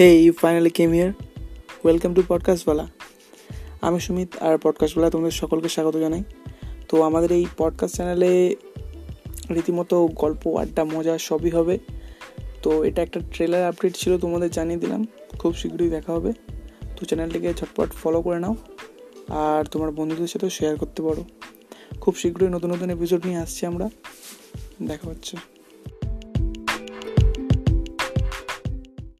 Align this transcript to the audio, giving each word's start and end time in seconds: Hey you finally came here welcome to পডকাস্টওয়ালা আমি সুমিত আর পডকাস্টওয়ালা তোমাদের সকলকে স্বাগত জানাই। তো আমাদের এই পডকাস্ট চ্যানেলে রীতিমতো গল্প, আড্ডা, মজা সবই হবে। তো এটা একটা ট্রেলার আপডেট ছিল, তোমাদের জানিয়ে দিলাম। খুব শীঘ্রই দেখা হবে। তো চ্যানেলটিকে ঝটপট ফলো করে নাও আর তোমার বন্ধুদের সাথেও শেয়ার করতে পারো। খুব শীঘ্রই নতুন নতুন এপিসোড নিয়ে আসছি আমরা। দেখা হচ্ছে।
Hey 0.00 0.22
you 0.22 0.32
finally 0.32 0.70
came 0.70 0.90
here 0.90 1.12
welcome 1.84 2.14
to 2.14 2.22
পডকাস্টওয়ালা 2.28 2.86
আমি 3.80 4.00
সুমিত 4.00 4.36
আর 4.40 4.58
পডকাস্টওয়ালা 4.58 5.10
তোমাদের 5.10 5.30
সকলকে 5.30 5.68
স্বাগত 5.68 5.96
জানাই। 5.96 6.22
তো 6.88 7.02
আমাদের 7.02 7.32
এই 7.32 7.46
পডকাস্ট 7.56 7.94
চ্যানেলে 7.96 8.56
রীতিমতো 9.50 10.06
গল্প, 10.06 10.56
আড্ডা, 10.56 10.84
মজা 10.84 11.18
সবই 11.18 11.50
হবে। 11.50 11.78
তো 12.62 12.84
এটা 12.84 13.02
একটা 13.02 13.20
ট্রেলার 13.32 13.64
আপডেট 13.64 13.96
ছিল, 13.96 14.18
তোমাদের 14.18 14.50
জানিয়ে 14.50 14.78
দিলাম। 14.78 15.06
খুব 15.38 15.54
শীঘ্রই 15.54 15.88
দেখা 15.88 16.12
হবে। 16.12 16.32
তো 16.96 17.06
চ্যানেলটিকে 17.06 17.54
ঝটপট 17.54 17.88
ফলো 17.90 18.22
করে 18.22 18.40
নাও 18.40 18.56
আর 19.28 19.64
তোমার 19.64 19.90
বন্ধুদের 19.90 20.26
সাথেও 20.26 20.50
শেয়ার 20.50 20.76
করতে 20.76 21.02
পারো। 21.02 21.24
খুব 22.00 22.16
শীঘ্রই 22.16 22.48
নতুন 22.48 22.70
নতুন 22.70 22.90
এপিসোড 22.90 23.26
নিয়ে 23.26 23.38
আসছি 23.38 23.66
আমরা। 23.66 23.90
দেখা 24.82 25.10
হচ্ছে। 25.10 25.36